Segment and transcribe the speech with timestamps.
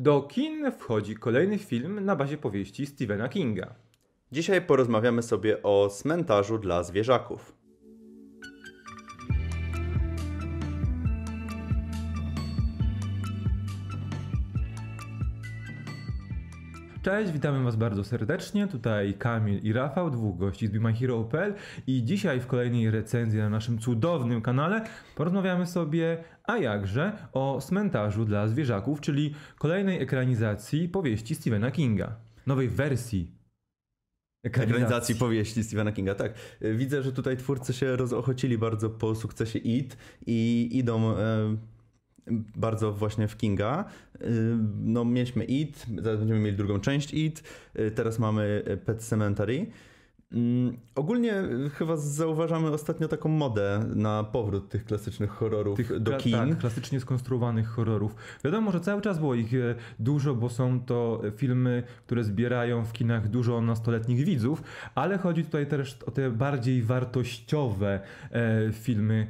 [0.00, 3.74] Do kin wchodzi kolejny film na bazie powieści Stephena Kinga.
[4.32, 7.63] Dzisiaj porozmawiamy sobie o cmentarzu dla zwierzaków.
[17.04, 18.66] Cześć, witamy Was bardzo serdecznie.
[18.66, 21.54] Tutaj Kamil i Rafał, dwóch gości z BeMyHero.pl
[21.86, 24.84] i dzisiaj w kolejnej recenzji na naszym cudownym kanale
[25.16, 32.16] porozmawiamy sobie, a jakże, o cmentarzu dla zwierzaków, czyli kolejnej ekranizacji powieści Stephena Kinga.
[32.46, 33.30] Nowej wersji
[34.44, 36.34] Ekranizacji powieści Stephena Kinga, tak.
[36.60, 41.14] Widzę, że tutaj twórcy się rozochocili bardzo po sukcesie IT i idą
[42.56, 43.84] bardzo właśnie w Kinga.
[44.22, 47.42] Y, no mieliśmy IT, zaraz będziemy mieli drugą część IT,
[47.78, 49.66] y, teraz mamy Pet Cemetery.
[50.34, 51.34] Mm, ogólnie
[51.74, 56.32] chyba zauważamy ostatnio taką modę na powrót tych klasycznych horrorów tych, do kin.
[56.32, 58.14] Tak, klasycznie skonstruowanych horrorów.
[58.44, 62.92] Wiadomo, że cały czas było ich e, dużo, bo są to filmy, które zbierają w
[62.92, 64.62] kinach dużo nastoletnich widzów,
[64.94, 68.00] ale chodzi tutaj też o te bardziej wartościowe
[68.30, 69.26] e, filmy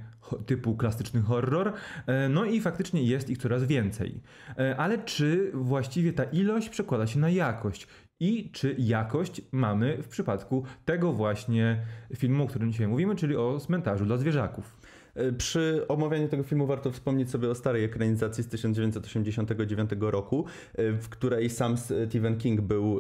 [0.47, 1.73] typu klasyczny horror.
[2.07, 4.21] E, no i faktycznie jest ich coraz więcej.
[4.77, 7.87] Ale czy właściwie ta ilość przekłada się na jakość?
[8.21, 11.83] I czy jakość mamy w przypadku tego właśnie
[12.17, 14.77] filmu, o którym dzisiaj mówimy, czyli o cmentarzu dla zwierzaków.
[15.15, 20.93] E, przy omawianiu tego filmu warto wspomnieć sobie o starej ekranizacji z 1989 roku, e,
[20.93, 22.99] w której sam Stephen King był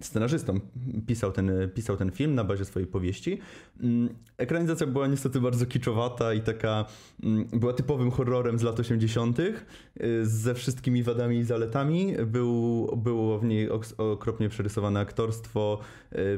[0.00, 0.60] scenarzystą,
[1.06, 3.38] pisał ten, pisał ten film na bazie swojej powieści.
[3.80, 6.84] Mm, ekranizacja była niestety bardzo kiczowata i taka
[7.22, 9.38] mm, była typowym horrorem z lat 80.
[9.40, 9.54] E,
[10.22, 12.14] ze wszystkimi wadami i zaletami.
[12.26, 15.78] Był, było w niej okropnie przerysowane aktorstwo,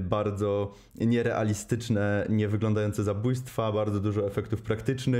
[0.01, 5.18] bardzo nierealistyczne, nie wyglądające zabójstwa, bardzo dużo efektów praktycznych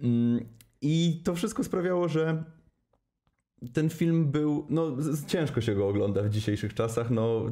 [0.00, 0.44] Mm,
[0.82, 2.44] I to wszystko sprawiało, że
[3.72, 4.96] ten film był, no
[5.26, 7.46] ciężko się go ogląda w dzisiejszych czasach, no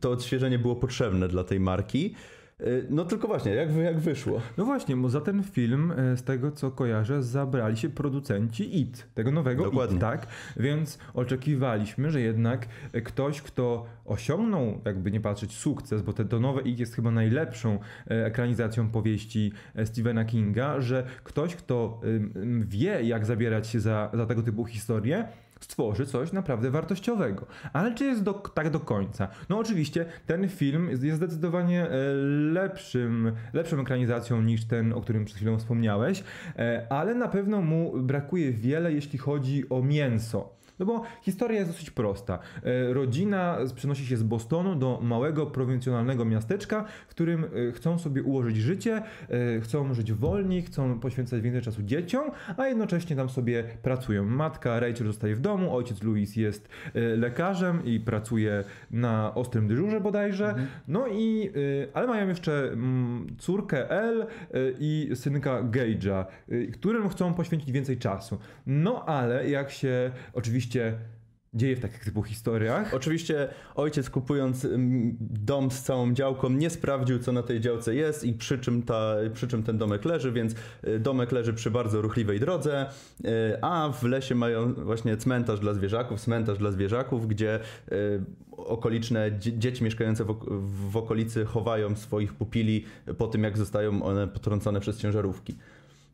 [0.00, 2.14] to odświeżenie było potrzebne dla tej marki.
[2.60, 4.40] Y, no tylko właśnie, jak, jak wyszło?
[4.56, 9.06] No właśnie, bo za ten film, e, z tego co kojarzę, zabrali się producenci IT,
[9.14, 9.96] tego nowego Dokładnie.
[9.96, 10.26] IT, tak?
[10.56, 12.66] Więc oczekiwaliśmy, że jednak
[13.04, 17.78] ktoś, kto osiągnął, jakby nie patrzeć, sukces, bo te, to nowe IT jest chyba najlepszą
[18.06, 19.52] ekranizacją powieści
[19.84, 22.00] Stephena Kinga, że ktoś, kto
[22.60, 25.28] wie, jak zabierać się za, za tego typu historie,
[25.60, 27.46] stworzy coś naprawdę wartościowego.
[27.72, 29.28] Ale czy jest do, tak do końca?
[29.48, 32.14] No oczywiście ten film jest, zdecydowanie e,
[32.52, 36.24] lepszym, lepszą ekranizacją niż ten, o którym przed chwilą wspomniałeś,
[36.58, 40.58] e, ale na pewno mu brakuje wiele, jeśli chodzi o mięso.
[40.78, 42.38] No bo historia jest dosyć prosta.
[42.62, 48.22] E, rodzina przenosi się z Bostonu do małego, prowincjonalnego miasteczka, w którym e, chcą sobie
[48.22, 53.64] ułożyć życie, e, chcą żyć wolniej, chcą poświęcać więcej czasu dzieciom, a jednocześnie tam sobie
[53.82, 54.24] pracują.
[54.24, 56.68] Matka Rachel zostaje w domu, ojciec Louis jest
[57.16, 60.48] lekarzem i pracuje na ostrym dyżurze bodajże.
[60.48, 60.66] Mhm.
[60.88, 61.50] No i,
[61.94, 64.26] ale mają jeszcze mm, córkę Elle
[64.80, 66.24] i synka Gage'a,
[66.72, 68.38] którym chcą poświęcić więcej czasu.
[68.66, 70.98] No ale jak się oczywiście oczywiście
[71.54, 72.94] dzieje w takich typu historiach.
[72.94, 78.24] Oczywiście ojciec kupując mm, dom z całą działką nie sprawdził co na tej działce jest
[78.24, 80.54] i przy czym, ta, przy czym ten domek leży, więc
[80.88, 82.86] y, domek leży przy bardzo ruchliwej drodze,
[83.24, 83.28] y,
[83.62, 87.60] a w lesie mają właśnie cmentarz dla zwierzaków, cmentarz dla zwierzaków, gdzie
[87.92, 88.20] y,
[88.56, 90.24] okoliczne dzieci mieszkające
[90.90, 92.84] w okolicy chowają swoich pupili
[93.18, 95.56] po tym jak zostają one potrącone przez ciężarówki.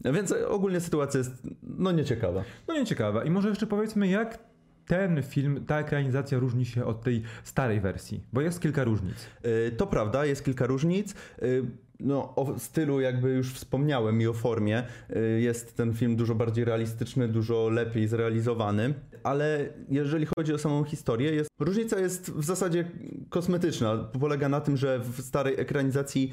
[0.04, 2.44] Więc ogólnie sytuacja jest no nieciekawa.
[2.68, 3.24] No nieciekawa.
[3.24, 4.38] I może jeszcze powiedzmy, jak
[4.86, 9.16] ten film, ta ekranizacja różni się od tej starej wersji, bo jest kilka różnic.
[9.46, 11.14] Y, to prawda, jest kilka różnic.
[11.42, 11.64] Y,
[12.00, 14.82] no, o stylu jakby już wspomniałem i o formie
[15.16, 20.84] y, jest ten film dużo bardziej realistyczny, dużo lepiej zrealizowany, ale jeżeli chodzi o samą
[20.84, 22.84] historię, jest, różnica jest w zasadzie
[23.28, 23.96] kosmetyczna.
[24.20, 26.32] Polega na tym, że w starej ekranizacji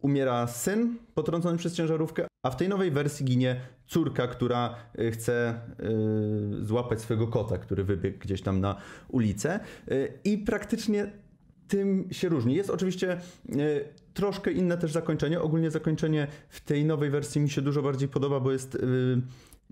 [0.00, 5.54] umiera syn potrącony przez ciężarówkę, a w tej nowej wersji ginie córka, która y, chce
[6.60, 8.76] y, złapać swojego kota, który wybiegł gdzieś tam na
[9.08, 9.60] ulicę
[9.90, 11.12] y, i praktycznie
[11.68, 12.54] tym się różni.
[12.54, 13.20] Jest oczywiście
[14.14, 15.40] troszkę inne też zakończenie.
[15.40, 18.78] Ogólnie zakończenie w tej nowej wersji mi się dużo bardziej podoba, bo jest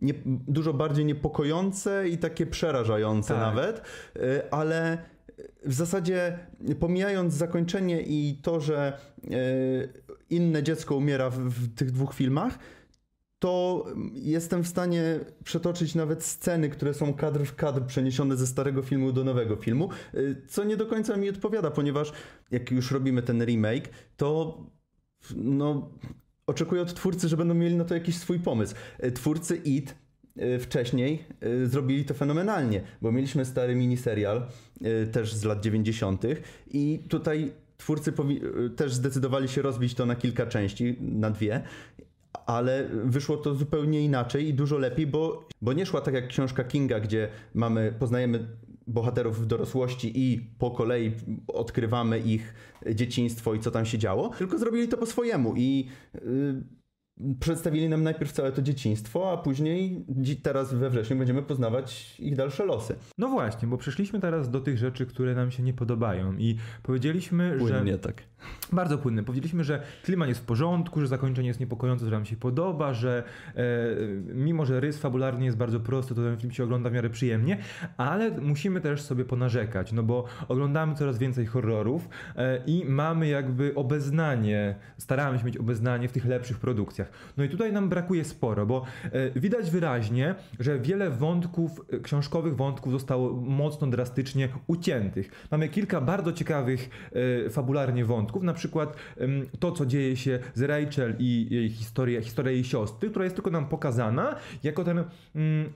[0.03, 3.43] nie, dużo bardziej niepokojące i takie przerażające tak.
[3.43, 3.82] nawet,
[4.50, 4.99] ale
[5.67, 6.38] w zasadzie
[6.81, 8.99] pomijając zakończenie i to, że
[10.30, 12.58] inne dziecko umiera w, w tych dwóch filmach,
[13.38, 13.84] to
[14.14, 19.12] jestem w stanie przetoczyć nawet sceny, które są kadr w kadr przeniesione ze starego filmu
[19.12, 22.12] do nowego filmu, y, co nie do końca mi odpowiada, ponieważ
[22.50, 24.58] jak już robimy ten remake, to
[25.36, 25.90] no,
[26.46, 28.75] oczekuję od twórcy, że będą mieli na to jakiś swój pomysł.
[29.04, 29.94] Y, twórcy IT
[30.60, 31.25] wcześniej
[31.64, 34.46] zrobili to fenomenalnie, bo mieliśmy stary miniserial
[35.12, 36.22] też z lat 90.
[36.70, 38.12] i tutaj twórcy
[38.76, 41.62] też zdecydowali się rozbić to na kilka części, na dwie
[42.46, 46.64] ale wyszło to zupełnie inaczej i dużo lepiej, bo, bo nie szła tak jak książka
[46.64, 48.48] Kinga, gdzie mamy, poznajemy
[48.86, 51.12] bohaterów w dorosłości i po kolei
[51.48, 52.54] odkrywamy ich
[52.94, 56.64] dzieciństwo i co tam się działo, tylko zrobili to po swojemu i yy,
[57.41, 60.05] przedstawili nam najpierw całe to dzieciństwo, a później
[60.43, 62.97] teraz we wrześniu będziemy poznawać ich dalsze losy.
[63.19, 67.56] No właśnie, bo przeszliśmy teraz do tych rzeczy, które nam się nie podobają i powiedzieliśmy,
[67.59, 67.99] płynnie, że...
[67.99, 68.23] tak.
[68.73, 69.25] Bardzo płynne.
[69.25, 73.23] Powiedzieliśmy, że klimat jest w porządku, że zakończenie jest niepokojące, że nam się podoba, że
[73.55, 73.64] e,
[74.35, 77.59] mimo, że rys fabularny jest bardzo prosty, to ten film się ogląda w miarę przyjemnie,
[77.97, 83.75] ale musimy też sobie ponarzekać, no bo oglądamy coraz więcej horrorów e, i mamy jakby
[83.75, 87.07] obeznanie, staramy się mieć obeznanie w tych lepszych produkcjach.
[87.37, 92.56] No i tutaj nam brakuje sporo, bo e, widać wyraźnie, że wiele wątków, e, książkowych
[92.56, 95.31] wątków zostało mocno drastycznie uciętych.
[95.50, 96.90] Mamy kilka bardzo ciekawych
[97.46, 98.96] e, fabularnie wątków, na przykład
[99.58, 103.50] to, co dzieje się z Rachel i jej historia, historia jej siostry, która jest tylko
[103.50, 105.04] nam pokazana jako ten
[105.34, 105.72] mm,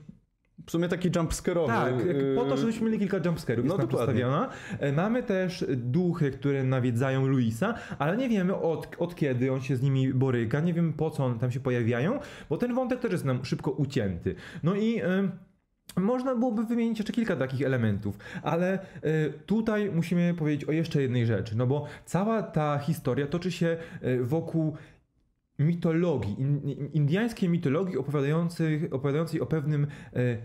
[0.65, 1.67] w sumie taki jumpscare'owy.
[1.67, 1.93] Tak,
[2.35, 4.49] po to, żebyśmy mieli kilka jumpscare'ów no, jest przedstawiona.
[4.79, 9.75] E, mamy też duchy, które nawiedzają Luisa, ale nie wiemy od, od kiedy on się
[9.75, 12.19] z nimi boryka, nie wiemy po co one tam się pojawiają,
[12.49, 14.35] bo ten wątek też jest nam szybko ucięty.
[14.63, 15.01] No i...
[15.97, 18.79] Można byłoby wymienić jeszcze kilka takich elementów, ale e,
[19.45, 23.77] tutaj musimy powiedzieć o jeszcze jednej rzeczy, no bo cała ta historia toczy się
[24.21, 24.77] wokół
[25.65, 26.35] mitologii,
[26.93, 30.37] indyjskiej mitologii opowiadającej, opowiadającej o pewnym e,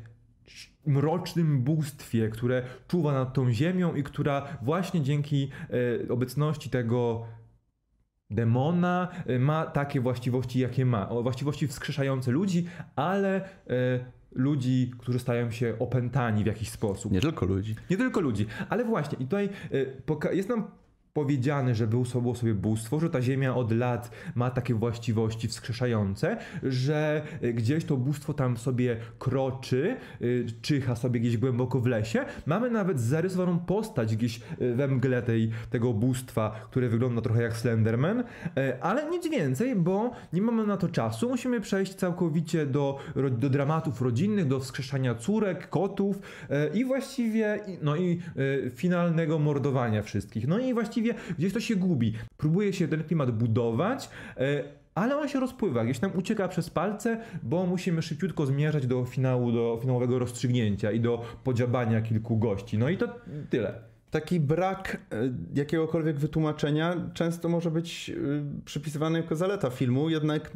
[0.87, 5.50] mrocznym bóstwie, które czuwa nad tą ziemią i która właśnie dzięki
[6.06, 7.26] e, obecności tego
[8.31, 11.06] demona e, ma takie właściwości, jakie ma.
[11.23, 12.67] Właściwości wskrzeszające ludzi,
[12.97, 13.49] ale e,
[14.32, 17.12] ludzi, którzy stają się opętani w jakiś sposób.
[17.12, 17.76] Nie tylko ludzi.
[17.91, 19.49] Nie tylko ludzi, ale właśnie i tutaj
[20.31, 20.70] e, jest nam
[21.19, 22.05] powiedziane, że był
[22.35, 27.97] sobie bóstwo, że ta ziemia od lat ma takie właściwości wskrzeszające, że y, gdzieś to
[27.97, 32.25] bóstwo tam sobie kroczy, y, czyha sobie gdzieś głęboko w lesie.
[32.47, 37.56] Mamy nawet zarysowaną postać gdzieś y, we mgle tej, tego bóstwa, które wygląda trochę jak
[37.56, 38.25] Slenderman,
[38.81, 41.29] ale nic więcej, bo nie mamy na to czasu.
[41.29, 42.99] Musimy przejść całkowicie do,
[43.38, 46.19] do dramatów rodzinnych, do wskrzeszania córek, kotów
[46.75, 48.20] i właściwie no i
[48.75, 50.49] finalnego mordowania wszystkich.
[50.49, 52.12] No i właściwie właściwie gdzieś to się gubi.
[52.37, 54.64] Próbuje się ten klimat budować, e,
[54.94, 59.52] ale on się rozpływa, gdzieś tam ucieka przez palce, bo musimy szybciutko zmierzać do finału,
[59.52, 62.78] do finałowego rozstrzygnięcia i do podziabania kilku gości.
[62.78, 63.08] No i to
[63.50, 63.88] tyle.
[64.10, 68.14] Taki brak e, jakiegokolwiek wytłumaczenia często może być e,
[68.64, 70.52] przypisywany jako zaleta filmu, jednak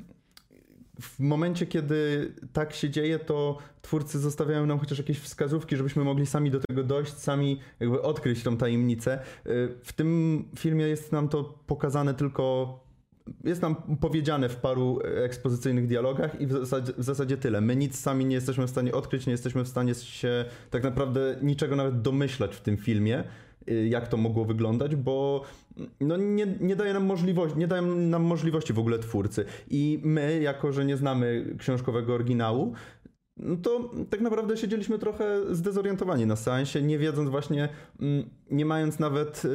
[1.02, 6.26] w momencie, kiedy tak się dzieje, to twórcy zostawiają nam chociaż jakieś wskazówki, żebyśmy mogli
[6.26, 9.19] sami do tego dojść, sami jakby odkryć tą tajemnicę.
[9.46, 12.78] Y, w tym filmie jest nam to pokazane tylko
[13.44, 17.60] jest nam powiedziane w paru ekspozycyjnych dialogach i w zasadzie, w zasadzie, tyle.
[17.60, 21.37] My nic sami nie jesteśmy w stanie odkryć, nie jesteśmy w stanie się tak naprawdę
[21.43, 23.25] niczego nawet domyślać w tym filmie.
[23.70, 25.43] Y, jak to mogło wyglądać, bo
[26.00, 29.44] no nie, nie daje nam możliwości, nie dają nam możliwości w ogóle twórcy.
[29.70, 32.73] I my, jako że nie znamy książkowego oryginału,
[33.37, 37.69] no to tak naprawdę siedzieliśmy trochę zdezorientowani na seansie, nie wiedząc właśnie,
[38.00, 39.49] mm, nie mając nawet y,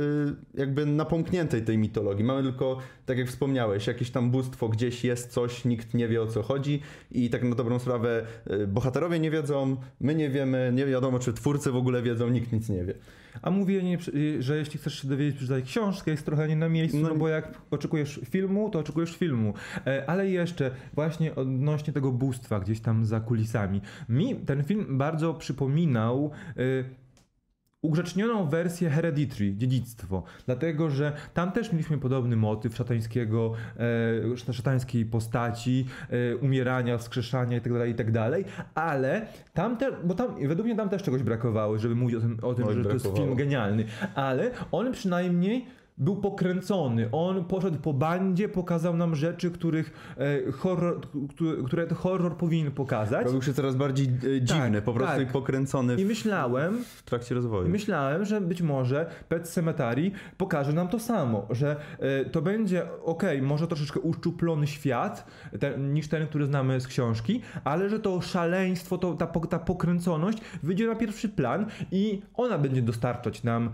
[0.54, 2.24] jakby napomkniętej tej mitologii.
[2.24, 6.28] Mamy tylko, tak jak wspomniałeś, jakieś tam bóstwo, gdzieś jest coś, nikt nie wie o
[6.28, 10.86] co chodzi i tak na dobrą sprawę y, bohaterowie nie wiedzą, my nie wiemy, nie
[10.86, 12.94] wiadomo czy twórcy w ogóle wiedzą, nikt nic nie wie.
[13.42, 13.98] A mówienie,
[14.40, 17.28] że jeśli chcesz się dowiedzieć, przeczytaj książkę, jest trochę nie na miejscu, no, no bo
[17.28, 19.54] jak oczekujesz filmu, to oczekujesz filmu.
[19.88, 23.82] E, ale jeszcze właśnie odnośnie tego bóstwa gdzieś tam za kulisami.
[24.10, 27.07] Mi ten film bardzo przypominał e,
[27.82, 33.54] ugrzecznioną wersję Hereditary, dziedzictwo, dlatego że tam też mieliśmy podobny motyw szatańskiego,
[34.48, 40.48] e, szatańskiej postaci, e, umierania, wskrzeszania itd., tak itd., tak ale tam te, bo tam,
[40.48, 43.00] według mnie tam też czegoś brakowało, żeby mówić o tym, o tym że brakowało.
[43.00, 45.66] to jest film genialny, ale on przynajmniej
[45.98, 47.10] był pokręcony.
[47.12, 51.02] On poszedł po bandzie, pokazał nam rzeczy, których e, horror,
[51.66, 53.26] które, to horror powinien pokazać.
[53.26, 55.32] Robił się coraz bardziej e, dziwny, tak, po prostu tak.
[55.32, 57.70] pokręcony w, I myślałem, w trakcie rozwoju.
[57.70, 63.24] Myślałem, że być może Pet Cemetery pokaże nam to samo, że e, to będzie ok,
[63.42, 65.26] może troszeczkę uszczuplony świat
[65.60, 70.38] ten, niż ten, który znamy z książki, ale że to szaleństwo, to, ta, ta pokręconość
[70.64, 73.70] wyjdzie na pierwszy plan i ona będzie dostarczać nam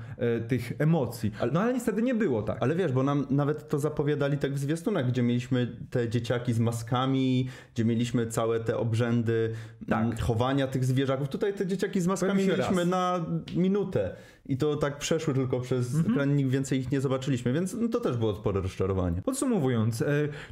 [0.48, 1.32] tych emocji.
[1.52, 2.58] No ale niestety nie nie było tak.
[2.60, 6.60] Ale wiesz, bo nam nawet to zapowiadali tak w zwiastunach, gdzie mieliśmy te dzieciaki z
[6.60, 9.54] maskami, gdzie mieliśmy całe te obrzędy
[9.90, 10.06] tak.
[10.06, 11.30] Mm, chowania tych zwierzaków.
[11.30, 12.88] Tutaj te dzieciaki z maskami mieliśmy raz.
[12.88, 14.16] na minutę
[14.46, 16.14] i to tak przeszły tylko przez mhm.
[16.14, 19.22] ekran, nikt więcej ich nie zobaczyliśmy, więc no, to też było spore rozczarowanie.
[19.22, 20.06] Podsumowując, e,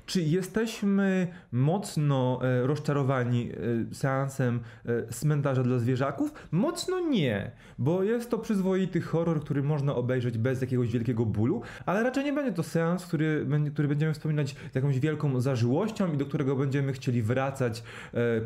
[0.05, 3.49] czy jesteśmy mocno e, rozczarowani
[3.91, 4.59] e, seansem
[5.09, 6.33] cmentarza dla zwierzaków?
[6.51, 12.03] Mocno nie, bo jest to przyzwoity horror, który można obejrzeć bez jakiegoś wielkiego bólu, ale
[12.03, 16.25] raczej nie będzie to seans, który, który będziemy wspominać z jakąś wielką zażyłością i do
[16.25, 17.83] którego będziemy chcieli wracać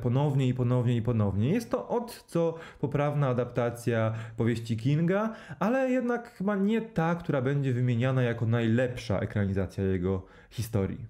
[0.01, 1.49] ponownie i ponownie i ponownie.
[1.49, 7.73] Jest to od co poprawna adaptacja powieści Kinga, ale jednak chyba nie ta, która będzie
[7.73, 11.05] wymieniana jako najlepsza ekranizacja jego historii.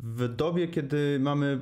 [0.00, 1.58] W dobie, kiedy mamy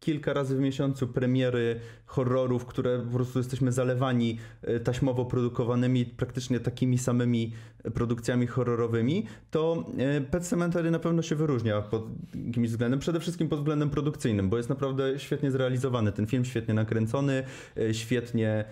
[0.00, 6.60] kilka razy w miesiącu premiery horrorów, które po prostu jesteśmy zalewani e, taśmowo produkowanymi, praktycznie
[6.60, 7.52] takimi samymi
[7.94, 12.06] produkcjami horrorowymi, to e, Pet Cemetery na pewno się wyróżnia pod
[12.46, 16.12] jakimś względem, przede wszystkim pod względem produkcyjnym, bo jest naprawdę świetnie zrealizowany.
[16.12, 17.42] Ten film świetnie nakręcony,
[17.76, 18.64] e, świetnie,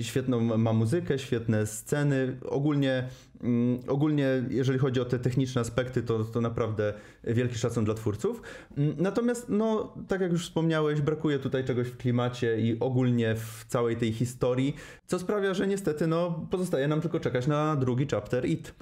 [0.00, 2.36] świetną ma muzykę, świetne sceny.
[2.44, 3.08] Ogólnie,
[3.42, 6.94] mm, ogólnie jeżeli chodzi o te techniczne aspekty, to, to naprawdę
[7.24, 8.42] wielki szacun dla twórców.
[8.76, 13.64] Mm, natomiast, no, tak jak już wspomniałeś, brakuje tutaj czegoś w klimacie i ogólnie w
[13.68, 18.46] całej tej historii, co sprawia, że niestety no, pozostaje nam tylko czekać na drugi chapter
[18.46, 18.74] It.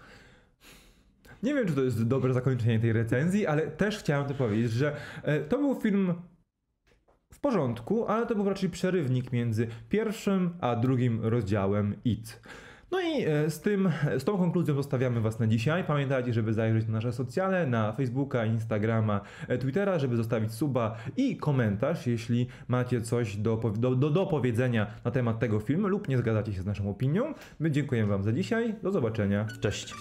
[1.43, 4.97] Nie wiem, czy to jest dobre zakończenie tej recenzji, ale też chciałem to powiedzieć, że
[5.23, 6.15] e, to był film
[7.33, 12.41] w porządku, ale to był raczej przerywnik między pierwszym a drugim rozdziałem It.
[12.91, 15.85] No i e, z, tym, z tą konkluzją zostawiamy Was na dzisiaj.
[15.85, 21.37] Pamiętajcie, żeby zajrzeć na nasze socjale, na Facebooka, Instagrama, e, Twittera, żeby zostawić suba i
[21.37, 26.19] komentarz, jeśli macie coś do, do, do, do powiedzenia na temat tego filmu lub nie
[26.19, 27.35] zgadzacie się z naszą opinią.
[27.61, 28.75] My dziękujemy Wam za dzisiaj.
[28.83, 29.47] Do zobaczenia.
[29.61, 29.95] Cześć.